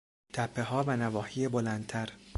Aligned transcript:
تپهها 0.33 0.83
و 0.83 0.95
نواحی 0.97 1.47
بلندتر 1.47 2.09